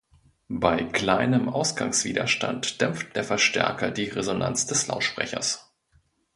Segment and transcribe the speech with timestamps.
[0.49, 5.71] Bei kleinem Ausgangswiderstand dämpft der Verstärker die Resonanz des Lautsprechers.